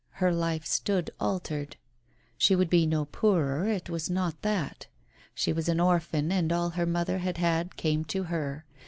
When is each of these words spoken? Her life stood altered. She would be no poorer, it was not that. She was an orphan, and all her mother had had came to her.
Her 0.13 0.33
life 0.33 0.65
stood 0.65 1.11
altered. 1.19 1.77
She 2.35 2.55
would 2.55 2.71
be 2.71 2.87
no 2.87 3.05
poorer, 3.05 3.67
it 3.67 3.87
was 3.87 4.09
not 4.09 4.41
that. 4.41 4.87
She 5.35 5.53
was 5.53 5.69
an 5.69 5.79
orphan, 5.79 6.31
and 6.31 6.51
all 6.51 6.71
her 6.71 6.87
mother 6.87 7.19
had 7.19 7.37
had 7.37 7.75
came 7.75 8.03
to 8.05 8.23
her. 8.23 8.65